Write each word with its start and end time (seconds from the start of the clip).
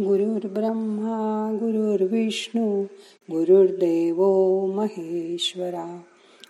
गुरुर्ब्रह्मा 0.00 1.50
गुरुर्विष्णू 1.54 2.82
गुरुर्देव 3.30 4.26
महेश्वरा। 4.66 6.00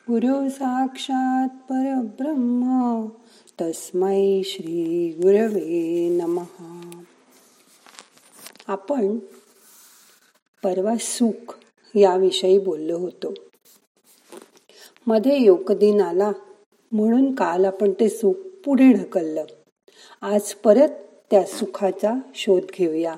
गुरु 0.09 0.49
साक्षात 0.49 1.49
परब्रह्म 1.49 3.07
तस्मै 3.61 4.43
श्री 4.45 5.09
गुरवे 5.23 6.09
नम। 6.09 6.39
आपण 8.67 9.19
परवा 10.63 10.95
सुख 11.01 11.59
याविषयी 11.95 12.59
बोललो 12.59 12.99
होतो. 12.99 13.35
मध्ये 15.07 15.43
योगदिन 15.43 16.01
आला 16.01 16.33
म्हणून 16.93 17.35
काल 17.35 17.65
आपण 17.65 17.91
ते 17.91 18.09
सुख 18.09 18.35
पुढे 18.65 18.93
ढकललं. 18.93 19.45
आज 20.21 20.55
परत 20.55 20.89
त्या 21.31 21.45
सुखाचा 21.45 22.21
शोध 22.35 22.63
घेऊया. 22.79 23.17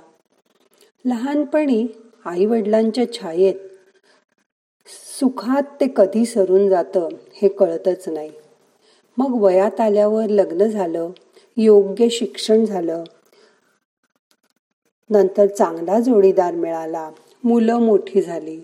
लहानपणी 1.04 1.86
आई 2.24 2.46
वडिलांच्या 2.46 3.12
छायेत 3.12 3.54
सुखात 4.88 5.62
ते 5.80 5.86
कधी 5.96 6.24
सरून 6.26 6.68
जातं 6.68 7.08
हे 7.34 7.48
कळतच 7.48 8.08
नाही. 8.08 8.30
मग 9.18 9.40
वयात 9.42 9.80
आल्यावर 9.80 10.28
लग्न 10.28 10.66
झालं 10.66 11.10
योग्य 11.56 12.08
शिक्षण 12.08 12.64
झालं 12.64 13.04
नंतर 15.10 15.46
चांगला 15.46 16.00
जोडीदार 16.00 16.54
मिळाला 16.54 17.10
मुलं 17.44 17.80
मोठी 17.80 18.22
झाली 18.22 18.58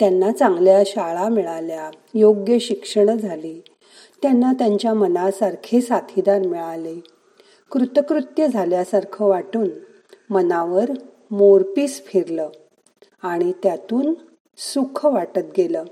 त्यांना 0.00 0.30
चांगल्या 0.32 0.82
शाळा 0.86 1.28
मिळाल्या 1.28 1.90
योग्य 2.14 2.58
शिक्षण 2.58 3.16
झाली 3.16 3.60
त्यांना 4.22 4.52
त्यांच्या 4.52 4.94
मनासारखे 4.94 5.80
साथीदार 5.80 6.46
मिळाले. 6.46 6.94
कृतकृत्य 7.70 8.48
झाल्यासारखं 8.48 9.26
वाटून 9.26 9.68
मनावर 10.30 10.90
मोरपीस 11.30 12.02
फिरलं 12.06 12.48
आणि 13.22 13.52
त्यातून 13.62 14.14
सुख 14.56 15.06
वाटत 15.06 15.52
गेलं. 15.56 15.84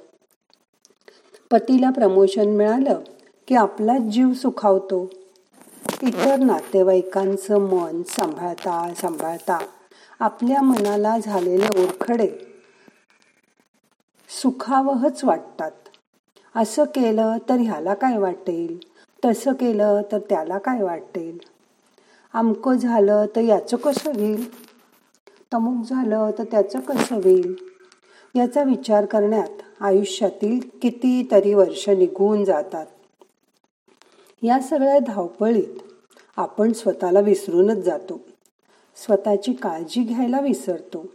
पतीला 1.50 1.90
प्रमोशन 1.90 2.48
मिळालं 2.48 3.00
की 3.48 3.54
आपला 3.54 3.98
जीव 3.98 4.32
सुखावतो. 4.32 5.10
इतर 6.02 6.36
नातेवाईकांचं 6.36 7.58
मन 7.58 8.02
सांभाळता 8.02 8.94
सांभाळता 8.96 9.58
आपल्या 10.20 10.62
मनाला 10.62 11.18
झालेले 11.18 11.82
ओरखडे 11.82 12.28
सुखावहच 14.28 15.24
वाटतात. 15.24 15.70
असं 16.56 16.84
केलं 16.84 17.36
तर 17.48 17.54
ह्याला 17.54 17.94
काय 17.94 18.18
वाटेल? 18.18 18.78
तसं 19.24 19.52
केलं 19.52 20.02
तर 20.12 20.18
त्याला 20.18 20.58
काय 20.58 20.82
वाटेल? 20.82 21.38
आमकं 22.32 22.74
झालं 22.74 23.26
तर 23.36 23.40
याचं 23.40 23.76
कसं 23.76 24.10
होईल? 24.10 24.65
तमुक 25.54 25.86
झालं 25.86 26.30
तर 26.38 26.44
त्याचं 26.44 26.80
कसं 26.80 27.16
होईल? 27.16 27.56
याचा 28.34 28.62
विचार 28.62 29.06
करण्यात 29.06 29.62
आयुष्यातील 29.80 30.60
कितीतरी 30.82 31.54
वर्ष 31.54 31.88
निघून 31.88 32.44
जातात. 32.44 32.86
या 34.42 34.60
सगळ्या 34.60 34.98
धावपळीत 34.98 35.80
आपण 36.36 36.72
स्वतःला 36.72 37.20
विसरूनच 37.20 37.76
जातो. 37.76 38.20
स्वतःची 38.96 39.52
काळजी 39.52 40.02
घ्यायला 40.02 40.40
विसरतो. 40.40 41.06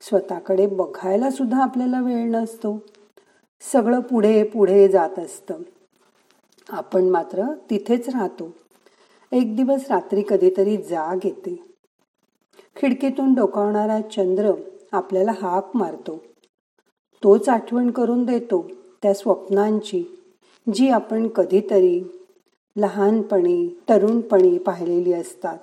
स्वतःकडे 0.00 0.66
बघायला 0.66 1.30
सुद्धा 1.30 1.62
आपल्याला 1.62 2.00
वेळ 2.00 2.30
नसतो. 2.30 2.82
सगळं 3.72 4.00
पुढे 4.00 4.42
पुढे 4.44 4.88
जात 4.88 5.18
असतं. 5.18 5.54
आपण 6.68 7.04
मात्र 7.04 7.52
तिथेच 7.70 8.08
राहतो. 8.08 8.50
एक 9.32 9.56
दिवस 9.56 9.80
रात्री 9.90 10.22
कधीतरी 10.28 10.76
जाग 10.76 11.18
येते. 11.24 11.73
खिडकीतून 12.76 13.34
डोकावणारा 13.34 14.00
चंद्र 14.00 14.52
आपल्याला 14.92 15.32
हाक 15.32 15.70
मारतो. 15.74 16.22
तोच 17.22 17.48
आठवण 17.48 17.90
करून 17.90 18.24
देतो 18.24 18.70
त्या 19.02 19.14
स्वप्नांची 19.14 20.04
जी 20.74 20.88
आपण 20.88 21.28
कधीतरी 21.28 22.02
लहानपणी 22.76 23.80
तरुणपणी 23.88 24.58
पाहिलेली 24.58 25.12
असतात. 25.12 25.58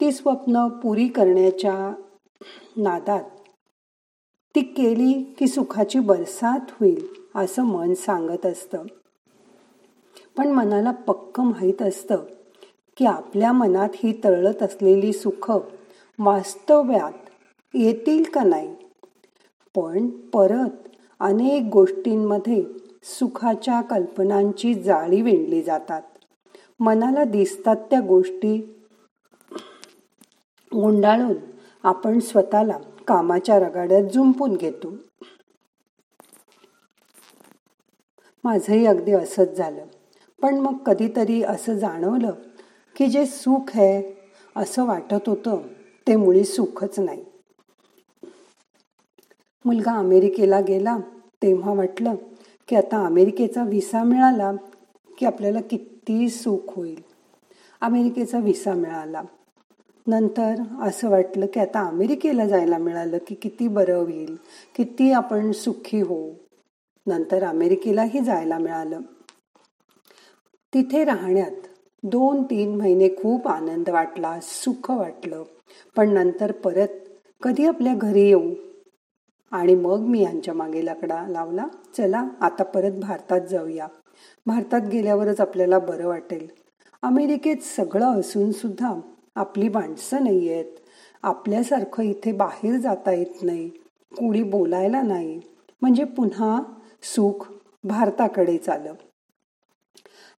ती 0.00 0.12
स्वप्न 0.12 0.68
पुरी 0.68 1.08
करण्याच्या 1.08 1.94
नादात. 2.76 3.24
ती 4.54 4.60
केली 4.60 5.34
की 5.38 5.46
सुखाची 5.46 5.98
बरसात 5.98 6.60
होईल 6.70 7.04
असं 7.34 7.62
मन 7.62 7.94
सांगत 7.94 8.46
असतं. 8.46 8.82
पण 10.36 10.48
मनाला 10.48 10.90
पक्क 10.90 11.40
माहीत 11.40 11.82
असतं 11.82 12.16
की 12.96 13.06
आपल्या 13.06 13.52
मनात 13.52 13.88
ही 13.94 14.20
तळत 14.24 14.62
असलेली 14.62 15.12
सुख 15.12 15.52
वास्तव्यात 16.22 17.12
येतील 17.74 18.24
का 18.24 18.42
नाही? 18.42 18.74
पण 19.76 20.08
परत 20.08 20.88
अनेक 21.20 21.62
गोष्टींमध्ये 21.72 22.64
सुखाच्या 23.02 23.80
कल्पनांची 23.80 24.74
जाळी 24.74 25.22
विणली 25.22 25.62
जातात. 25.62 26.02
मनाला 26.80 27.24
दिसतात 27.24 27.76
त्या 27.76 28.00
गोष्टी 28.00 28.58
गुंडाळून 30.74 31.34
आपण 31.82 32.18
स्वतःला 32.18 32.78
कामाच्या 33.06 33.58
रगाड्यात 33.58 34.04
जुंपून 34.04 34.56
घेतो. 34.56 34.94
माझंही 38.44 38.86
अगदी 38.86 39.12
असंच 39.12 39.48
झालं. 39.48 39.84
पण 40.42 40.54
मग 40.54 40.76
कधीतरी 40.76 41.42
असं 41.42 41.74
जाणवलं 41.74 42.32
की 42.96 43.06
जे 43.06 43.26
सुख 43.26 43.78
आहे 43.78 44.30
असं 44.56 44.86
वाटत 44.86 45.28
होतं. 45.28 45.60
ते 46.08 46.16
मुळी 46.16 46.44
सुखच 46.44 46.98
नाही. 46.98 47.24
मुलगा 49.64 49.92
अमेरिकेला 49.92 50.60
गेला 50.60 50.98
तेव्हा 51.42 51.72
वाटलं 51.72 52.14
की 52.68 52.76
आता 52.76 53.06
अमेरिकेचा 53.06 53.64
व्हिसा 53.64 54.02
मिळाला 54.02 54.52
की 55.18 55.26
आपल्याला 55.26 55.60
किती 55.60 56.28
सुख 56.28 56.72
होईल. 56.76 57.02
अमेरिकेचा 57.80 58.38
व्हिसा 58.38 58.74
मिळाला. 58.74 59.22
नंतर 60.06 60.54
असं 60.80 61.10
वाटलं 61.10 61.46
की 61.46 61.60
आता 61.60 61.86
अमेरिकेला 61.86 62.46
जायला 62.46 62.78
मिळालं 62.78 63.18
की 63.26 63.34
किती 63.34 63.68
बरं 63.68 63.96
होईल 63.96 64.36
किती 64.76 65.12
आपण 65.12 65.52
सुखी 65.52 66.00
होऊ. 66.00 66.34
नंतर 67.06 67.44
अमेरिकेलाही 67.44 68.20
जायला 68.20 68.58
मिळालं. 68.58 69.00
तिथे 70.74 71.04
राहण्यात 71.04 71.66
दोन 72.02 72.42
तीन 72.42 72.76
महिने 72.76 73.08
खूप 73.08 73.48
आनंद 73.48 73.90
वाटला 73.90 74.38
सुख 74.42 74.90
वाटलं. 74.90 75.42
पण 75.96 76.10
नंतर 76.10 76.52
परत 76.52 76.88
कधी 77.42 77.66
आपल्या 77.66 77.94
घरी 77.94 78.26
येऊ? 78.26 78.54
आणि 79.50 79.74
मग 79.74 79.98
मी 79.98 80.22
यांच्या 80.22 80.54
मागे 80.54 80.84
लकडा 80.86 81.28
लावला 81.28 81.66
चला 81.96 82.28
आता 82.40 82.64
परत 82.64 82.92
भारतात 82.92 83.40
जाऊया. 83.40 83.86
भारतात 84.46 84.80
गेल्यावरच 84.80 85.40
आपल्याला 85.40 85.78
बरं 85.78 86.06
वाटेल. 86.06 86.46
अमेरिकेत 87.02 87.56
सगळं 87.56 88.20
असून 88.20 88.52
सुद्धा 88.52 89.00
आपली 89.34 89.68
माणसं 89.68 90.24
नाही 90.24 90.52
आहेत 90.52 90.72
आपल्यासारखं 91.22 92.02
इथे 92.02 92.32
बाहेर 92.32 92.76
जाता 92.76 93.12
येत 93.12 93.42
नाही. 93.42 93.68
कुणी 94.18 94.42
बोलायला 94.42 95.02
नाही. 95.02 95.40
म्हणजे 95.82 96.04
पुन्हा 96.04 96.62
सुख 97.02 97.52
भारताकडे 97.84 98.58
आलं 98.68 98.94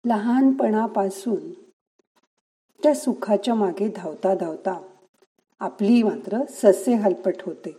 लहानपणापासून 0.04 1.50
त्या 2.82 2.94
सुखाच्या 2.94 3.54
मागे 3.54 3.88
धावता 3.96 4.34
धावता 4.34 4.80
आपली 5.60 6.02
मात्र 6.02 6.44
ससे 6.48 6.94
हलपट 6.94 7.34
होते. 7.46 7.76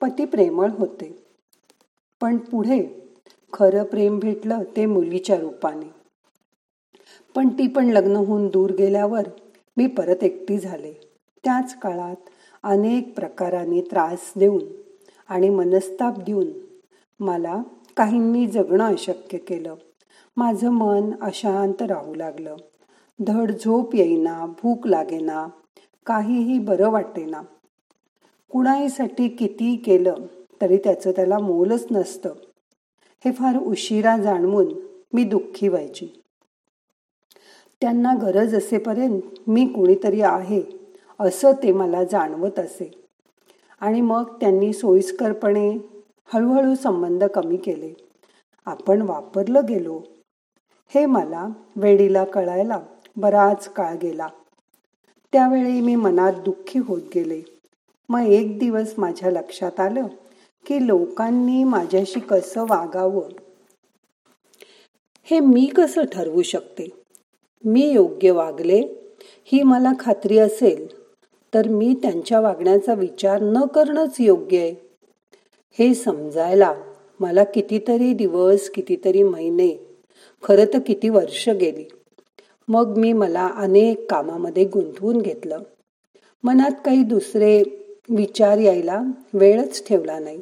पती 0.00 0.24
प्रेमळ 0.24 0.70
होते. 0.70 1.26
पण 2.20 2.36
पुढे 2.36 3.08
खरं 3.52 3.84
प्रेम 3.84 4.18
भेटलं 4.18 4.62
ते 4.76 4.86
मुलीच्या 4.86 5.36
रूपाने. 5.36 5.90
पण 7.34 7.48
ती 7.48 7.66
पण 7.66 7.86
लग्न 7.86 8.16
होऊन 8.16 8.48
दूर 8.48 8.70
गेल्यावर 8.70 9.28
मी 9.76 9.86
परत 9.86 10.24
एकटी 10.24 10.58
झाले. 10.58 10.92
त्याच 11.44 11.78
काळात 11.78 12.16
अनेक 12.62 13.14
प्रकाराने 13.14 13.80
त्रास 13.80 14.32
देऊन 14.36 14.62
आणि 15.28 15.48
मनस्ताप 15.48 16.18
देऊन 16.18 16.46
मला 17.20 17.62
काहींनी 17.96 18.46
जगणं 18.46 18.84
अशक्य 18.84 19.38
केलं. 19.38 19.74
माझं 20.36 20.70
मन 20.70 21.10
अशांत 21.20 21.82
राहू 21.82 22.14
लागलं. 22.14 22.56
धड 23.26 23.52
झोप 23.52 23.94
येईना 23.94 24.46
भूक 24.46 24.86
लागेना 24.86 25.48
काहीही 26.06 26.58
बरं 26.58 26.90
वाटेना 26.90 27.42
कुणाहीसाठी 28.50 29.28
किती 29.28 29.76
केलं 29.76 30.14
तरी 30.60 30.76
त्याचं 30.76 31.10
त्याला 31.10 31.38
मोलच 31.38 31.86
नसतं. 31.90 32.34
हे 33.24 33.32
फार 33.32 33.56
उशिरा 33.56 34.16
जाणवून 34.18 34.74
मी 35.12 35.24
दुःखी 35.24 35.68
व्हायची. 35.68 36.08
त्यांना 37.80 38.14
गरज 38.22 38.54
असेपर्यंत 38.54 39.20
मी 39.46 39.66
कुणीतरी 39.66 40.20
आहे 40.20 40.62
असं 41.20 41.52
ते 41.52 41.72
मला 41.72 42.04
जाणवत 42.04 42.58
असे. 42.58 43.04
आणि 43.80 44.00
मग 44.00 44.24
त्यांनी 44.40 44.72
सोयीस्करपणे 44.72 45.78
हळूहळू 46.26 46.74
संबंध 46.74 47.24
कमी 47.24 47.56
केले. 47.56 47.94
आपण 48.64 49.02
वापरलं 49.02 49.60
गेलो. 49.68 50.02
हे 50.94 51.06
मला 51.06 51.48
वेडीला 51.76 52.24
कळायला 52.24 52.80
बराच 53.16 53.68
काळ 53.68 53.94
गेला. 53.96 54.26
त्यावेळी 55.32 55.80
मी 55.80 55.94
मनात 55.94 56.32
दुःखी 56.32 56.78
होत 56.78 57.02
गेले. 57.14 57.42
मग 58.08 58.20
एक 58.20 58.58
दिवस 58.58 58.94
माझ्या 58.98 59.30
लक्षात 59.30 59.80
आलं 59.80 60.06
की 60.66 60.86
लोकांनी 60.86 61.64
माझ्याशी 61.64 62.20
कसं 62.20 62.62
वागावं? 62.62 63.28
हे 65.24 65.40
मी 65.40 65.66
कसं 65.66 66.04
ठरवू 66.04 66.42
शकते? 66.42 66.88
मी 67.64 67.92
योग्य 67.92 68.30
वागले? 68.30 68.82
ही 69.44 69.62
मला 69.62 69.92
खात्री 70.00 70.38
असेल 70.38 71.06
तर 71.54 71.68
मी 71.68 71.94
त्यांच्या 72.02 72.40
वागण्याचा 72.40 72.94
विचार 72.94 73.42
न 73.42 73.66
करणंच 73.66 74.16
योग्य 74.20 74.58
आहे. 74.58 74.74
हे 75.78 75.94
समजायला 75.94 76.74
मला 77.20 77.44
कितीतरी 77.44 78.12
दिवस 78.14 78.70
कितीतरी 78.70 79.22
महिने 79.22 79.96
खरं 80.42 80.64
तर 80.64 80.78
किती 80.86 81.08
वर्ष 81.08 81.48
गेली. 81.48 81.84
मग 82.68 82.96
मी 82.96 83.12
मला 83.12 83.46
अनेक 83.46 84.10
कामामध्ये 84.10 84.64
गुंतवून 84.64 85.20
घेतलं. 85.20 85.58
मनात 86.42 86.70
काही 86.84 87.02
दुसरे 87.02 87.62
विचार 88.08 88.58
यायला 88.58 89.02
वेळच 89.34 89.86
ठेवला 89.86 90.18
नाही. 90.18 90.40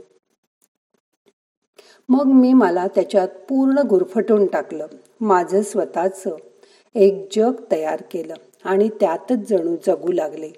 मग 2.09 2.25
मी 2.25 2.53
मला 2.53 2.87
त्याच्यात 2.87 3.29
पूर्ण 3.29 3.79
गुरफटून 3.79 4.47
टाकलं. 4.47 4.87
माझं 5.21 5.63
स्वतःच 5.63 6.25
एक 6.95 7.29
जग 7.37 7.53
तयार 7.73 8.03
केलं 8.11 8.35
आणि 8.65 8.89
त्यातच 8.89 9.37
जणू 9.37 9.77
जगू 9.87 10.13
लागले. 10.13 10.51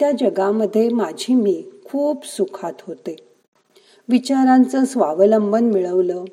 त्या 0.00 0.10
जगामध्ये 0.10 0.88
माझी 0.88 1.34
मी 1.34 1.64
खूप 1.84 2.26
सुखात 2.26 2.72
होते. 2.80 3.16
विचारांचं 4.08 4.84
स्वावलंबन 4.84 5.64
मिळवलं. 5.64 6.24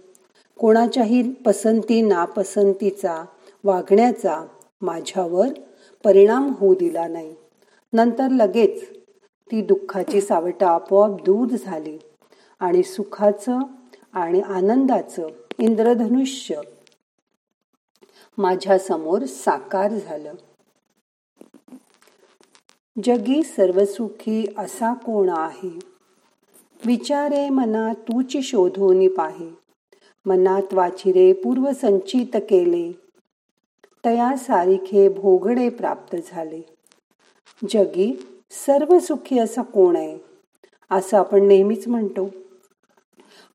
कोणाच्याही 0.59 1.33
पसंती 1.33 2.01
नापसंतीचा 2.01 3.25
वागण्याचा 3.63 4.47
माझ्यावर 4.81 5.47
परिणाम 6.03 6.53
होऊ 6.57 6.75
दिला 6.75 7.07
नाही. 7.07 7.35
नंतर 7.93 8.27
लगेच 8.31 8.89
ती 9.51 9.61
दुःखाची 9.61 10.21
सावट 10.21 10.63
आपोआप 10.63 11.09
दूर 11.09 11.47
झाली 11.47 11.97
आणि 12.59 12.83
सुखाचं 12.83 13.59
आणि 14.13 14.41
आनंदाचं 14.41 15.27
इंद्रधनुष्य 15.59 16.61
माझ्यासमोर 18.37 19.25
साकार 19.25 19.91
झालं. 19.91 20.33
जगी 23.03 23.43
सर्वसुखी 23.43 24.45
असा 24.57 24.93
कोण 24.93 25.29
आहे? 25.29 25.79
विचारे 26.85 27.49
मना 27.49 27.93
तूची 27.93 28.41
शोधून 28.41 29.07
पाहे. 29.07 29.49
मनात 30.25 30.73
वाचिरे 30.73 31.33
पूर्वसंचित 31.33 32.35
केले. 32.35 33.04
तया 34.05 34.35
सारिखे 34.37 35.09
भोगडे 35.09 35.69
प्राप्त 35.69 36.15
झाले. 36.31 36.61
जगी 37.69 38.27
सर्व 38.51 38.99
सुखी 38.99 39.39
असा 39.39 39.61
कोण 39.61 39.95
आहे? 39.95 40.19
असं 40.91 41.17
आपण 41.17 41.47
नेहमीच 41.47 41.87
म्हणतो. 41.87 42.29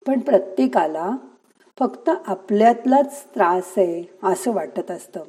पण 0.06 0.18
प्रत्येकाला 0.18 1.16
फक्त 1.78 2.10
आपल्यातलाच 2.26 3.24
त्रास 3.24 3.72
आहे 3.76 4.18
असं 4.22 4.52
वाटत 4.52 4.90
असतं. 4.90 5.20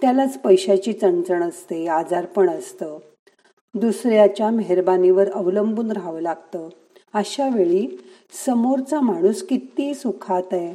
त्यालाच 0.00 0.38
पैशाची 0.38 0.92
चणचण 0.92 1.42
असते 1.42 1.88
आजारपण 1.88 2.50
असतं. 2.50 2.98
दुसऱ्याच्या 3.74 4.50
मेहरबानीवर 4.50 5.30
अवलंबून 5.30 5.90
राहावं 5.90 6.20
लागतं. 6.20 6.68
अशा 7.14 7.48
वेळी 7.48 8.02
समोरचा 8.46 9.00
माणूस 9.00 9.42
किती 9.42 9.94
सुखात 9.94 10.42
आहे 10.52 10.74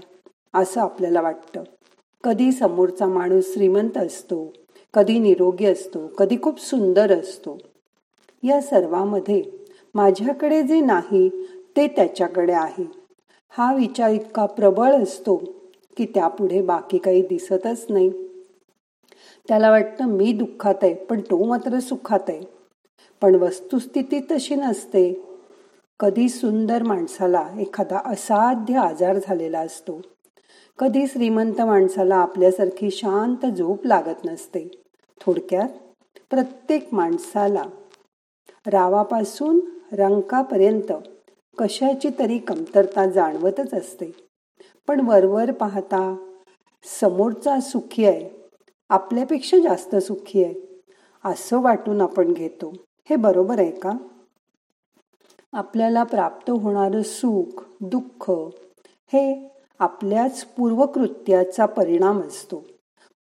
असं 0.54 0.82
आपल्याला 0.82 1.22
वाटतं. 1.22 1.64
कधी 2.24 2.52
समोरचा 2.52 3.06
माणूस 3.08 3.54
श्रीमंत 3.54 3.98
असतो 3.98 4.54
कधी 4.94 5.20
निरोगी 5.20 5.66
असतो 5.66 6.08
कधी 6.08 6.38
खूप 6.42 6.60
सुंदर 6.60 7.20
असतो. 7.20 7.58
या 8.44 8.62
सर्वामध्ये 8.62 9.44
माझ्याकडे 9.96 10.64
जे 10.64 10.80
नाही 10.80 11.30
ते 11.78 11.88
त्याच्याकडे 11.88 12.54
आहे. 12.54 12.86
हा 13.50 13.74
विचार 13.74 14.10
इतका 14.10 14.46
प्रबळ 14.46 15.04
असतो 15.04 15.36
की 15.98 16.06
त्यापुढे 16.06 16.62
बाकी 16.62 16.98
काही 16.98 17.22
दिसतच 17.22 17.86
नाही. 17.90 18.10
त्याला 19.48 19.72
वाटतं 19.72 20.06
मी 20.06 20.34
दुःखात 20.34 20.84
आहे 20.84 20.94
पण 20.94 21.22
तो 21.22 21.44
मात्र 21.46 21.80
सुखात 21.80 22.30
आहे. 22.30 22.42
पण 23.22 23.36
वस्तुस्थिती 23.36 24.20
तशी 24.32 24.56
नसते. 24.56 25.22
कधी 26.00 26.30
सुंदर 26.30 26.84
माणसाला 26.84 27.50
एखादा 27.60 28.02
असाध्य 28.06 28.78
आजार 28.78 29.18
झालेला 29.18 29.60
असतो. 29.60 30.02
कधी 30.82 31.08
श्रीमंत 31.08 31.62
माणसाला 31.62 32.16
आपल्यासारखी 32.16 32.92
शांत 32.92 33.46
झोप 33.46 33.86
लागत 33.86 34.26
नसते. 34.26 34.84
थोडक्यात 35.22 35.70
प्रत्येक 36.30 36.94
माणसाला 36.94 37.64
रावापासून 38.66 39.60
रंकापर्यंत 39.92 40.94
कशाची 41.58 42.10
तरी 42.20 42.38
कमतरता 42.38 43.10
जाणवतच 43.10 43.74
असते. 43.74 44.12
पण 44.88 45.08
वरवर 45.08 45.52
पाहता 45.52 46.30
समोरचा 46.84 47.60
सुखी 47.60 48.06
आहे 48.06 48.30
आपल्यापेक्षा 48.90 49.58
जास्त 49.60 49.96
सुखी 49.96 50.44
आहे 50.44 50.82
असं 51.26 51.62
वाटून 51.62 52.02
आपण 52.02 52.34
घेतो. 52.34 52.74
हे 53.10 53.16
बरोबर 53.16 53.60
आहे 53.60 53.72
का? 53.72 53.92
आपल्याला 55.54 56.04
प्राप्त 56.04 56.50
होणारं 56.50 57.02
सुख 57.02 57.64
दुःख 57.82 58.32
हे 59.14 59.52
आपल्याच 59.82 60.46
पूर्वकृत्याचा 60.46 61.66
परिणाम 61.66 62.20
असतो. 62.20 62.64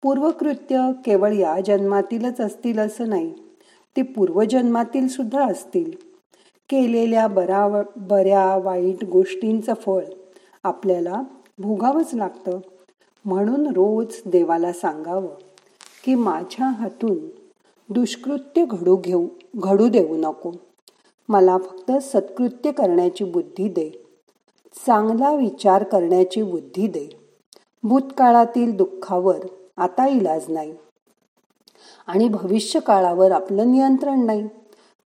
पूर्वकृत्य 0.02 0.90
केवळ 1.06 1.32
या 1.32 1.60
जन्मातीलच 1.60 2.40
असतील 2.40 2.78
असं 2.78 3.08
नाही 3.08 3.32
ते 3.96 4.02
पूर्वजन्मातील 4.02 5.08
सुद्धा 5.08 5.46
असतील. 5.46 5.90
केलेल्या 6.68 7.26
बरा 7.26 7.82
बऱ्या 7.96 8.56
वाईट 8.56 9.04
गोष्टींचं 9.04 9.74
फळ 9.74 10.04
आपल्याला 10.64 11.22
भोगावंच 11.58 12.10
लागतं. 12.14 12.58
म्हणून 13.24 13.66
रोज 13.66 14.20
देवाला 14.26 14.72
सांगावं 14.72 15.34
की 16.04 16.14
माझ्या 16.14 16.66
हातून 16.66 17.18
दुष्कृत्य 17.88 18.64
घडू 18.64 18.96
घेऊ 18.96 19.26
घडू 19.56 19.88
देऊ 19.88 20.16
नको. 20.16 20.52
मला 21.28 21.58
फक्त 21.58 21.92
सत्कृत्य 22.02 22.72
करण्याची 22.72 23.24
बुद्धी 23.24 23.68
दे. 23.68 24.09
चांगला 24.74 25.32
विचार 25.32 25.82
करण्याची 25.82 26.42
बुद्धी 26.42 26.86
दे 26.86 27.08
भूतकाळातील 27.82 28.76
दुःखावर 28.76 29.36
आता 29.76 30.08
इलाज 30.08 30.44
नाही. 30.48 30.74
आणि 32.06 32.28
भविष्य 32.28 32.80
काळावर 32.80 33.30
आपलं 33.30 33.72
नियंत्रण 33.72 34.26
नाही. 34.26 34.48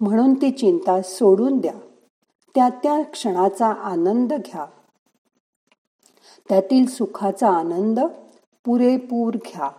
म्हणून 0.01 0.35
ती 0.35 0.51
चिंता 0.51 1.03
सोडून 1.03 1.59
द्या. 1.59 1.75
त्या 2.55 2.69
त्या 2.69 3.03
क्षणाचा 3.03 3.67
आनंद 3.67 4.33
घ्या. 4.33 4.67
त्यातील 6.49 6.87
सुखाचा 6.87 7.49
आनंद 7.49 8.01
पुरेपूर 8.65 9.35
घ्या. 9.35 9.71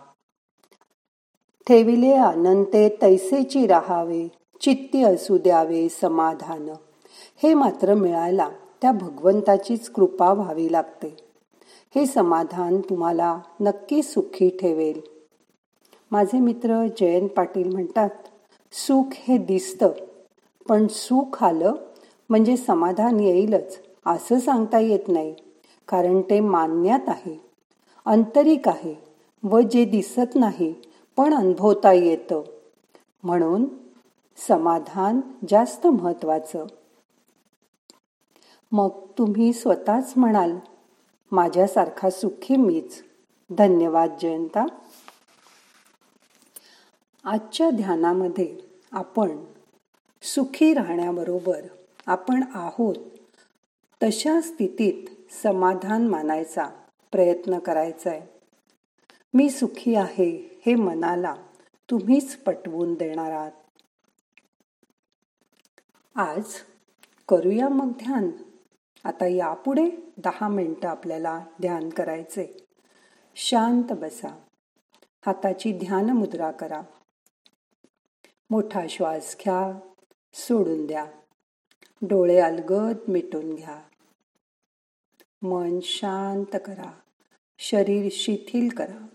ठेविले 1.68 2.14
आनंदे 2.14 2.96
तैसेची 3.02 3.66
राहावे. 3.66 4.28
चित्ती 4.60 5.02
असू 5.02 5.38
द्यावे 5.38 5.88
समाधान. 5.88 6.68
हे 7.42 7.54
मात्र 7.54 7.94
मिळायला 7.94 8.48
त्या 8.82 8.92
भगवंताचीच 8.92 9.90
कृपा 9.90 10.32
व्हावी 10.32 10.72
लागते. 10.72 11.16
हे 11.94 12.06
समाधान 12.06 12.80
तुम्हाला 12.80 13.38
नक्की 13.60 14.02
सुखी 14.02 14.48
ठेवेल. 14.60 15.00
माझे 16.10 16.38
मित्र 16.38 16.86
जयंत 17.00 17.28
पाटील 17.28 17.72
म्हणतात 17.72 18.10
सुख 18.72 19.14
हे 19.14 19.38
दिसतं 19.38 19.92
पण 20.68 20.86
सुख 20.86 21.42
आलं 21.44 21.74
म्हणजे 22.30 22.56
समाधान 22.56 23.20
येईलच 23.20 23.78
असं 24.06 24.38
सांगता 24.38 24.78
येत 24.78 25.08
नाही 25.08 25.34
कारण 25.88 26.20
ते 26.20 26.40
मान्यात 26.40 27.08
आहे. 27.08 27.36
आंतरिक 28.06 28.68
आहे 28.68 28.94
व 29.42 29.60
जे 29.60 29.84
दिसत 29.84 30.34
नाही 30.34 30.74
पण 31.16 31.34
अनुभवता 31.34 31.92
येतं. 31.92 32.42
म्हणून 33.22 33.64
समाधान 34.48 35.20
जास्त 35.48 35.86
महत्वाचं 35.86 36.66
मग 38.76 38.88
तुम्ही 39.18 39.52
स्वतःच 39.52 40.12
म्हणाल 40.16 40.58
माझ्यासारखा 41.32 42.10
सुखी 42.10 42.56
मीच. 42.56 43.02
धन्यवाद 43.50 44.16
जयंता. 44.22 44.66
आजच्या 47.24 47.70
ध्यानामध्ये 47.70 48.58
आपण 48.92 49.44
सुखी 50.22 50.74
राहण्याबरोबर 50.74 51.60
आपण 52.06 52.44
आहोत 52.54 52.96
तशा 54.02 54.40
स्थितीत 54.40 55.08
समाधान 55.42 56.06
मानायचा 56.08 56.66
प्रयत्न 57.12 57.58
करायचा 57.58 58.10
आहे 58.10 58.20
मी 59.34 59.50
सुखी 59.50 59.94
आहे 59.94 60.60
हे 60.66 60.74
मनाला 60.74 61.34
तुम्हीच 61.90 62.36
पटवून 62.36 62.94
देणार 62.94 63.30
आहात. 63.30 63.52
आज 66.14 66.44
करूया 67.28 67.68
मग 67.68 67.90
ध्यान. 67.90 68.30
आता 69.06 69.26
यापुढे 69.26 69.90
दहा 70.16 70.48
मिनटं 70.48 70.88
आपल्याला 70.88 71.44
ध्यान 71.60 71.88
करायचे. 71.88 72.66
शांत 73.36 73.84
बसा. 73.90 74.44
हाताची 75.26 75.78
ध्यान 75.78 76.10
मुद्रा 76.10 76.50
करा. 76.50 76.82
मोठा 78.50 78.86
श्वास 78.90 79.36
घ्या. 79.40 79.80
सोडून 80.34 80.86
द्या. 80.86 81.06
डोळे 82.02 82.38
अलगद 82.38 82.96
मिटून 83.08 83.54
घ्या. 83.54 83.82
मन 85.42 85.80
शांत 85.82 86.56
करा. 86.64 87.00
शरीर 87.58 88.08
शिथिल 88.12 88.68
करा. 88.68 89.06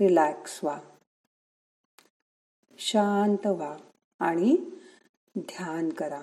रिलॅक्स 0.00 0.60
व्हा. 0.64 0.80
शांत 2.78 3.46
व्हा 3.46 3.76
आणि 4.18 4.56
ध्यान 5.38 5.88
करा. 5.88 6.22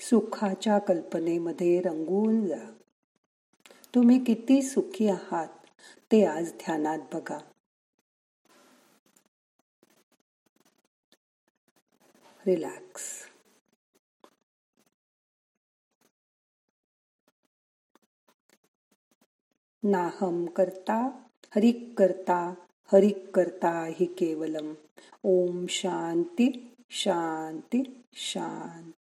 सुखाच्या 0.00 0.78
कल्पनेमध्ये 0.78 1.80
रंगून 1.80 2.46
जा. 2.46 2.72
तुम्ही 3.94 4.24
किती 4.24 4.62
सुखी 4.62 5.08
आहात 5.08 5.48
ते 6.12 6.24
आज 6.24 6.52
ध्यानात 6.52 6.98
बघा. 7.14 7.38
रिलॅक्स. 12.46 13.02
नाहम 19.82 20.46
करता, 20.46 21.22
हरिक 21.56 21.94
करता 21.98 22.54
हरिक 22.92 23.30
करता 23.36 23.84
हि 23.84 24.06
केवलम. 24.06 24.74
ओम 25.22 25.66
शांती 25.68 26.74
शांती 26.90 28.04
शांती. 28.12 28.97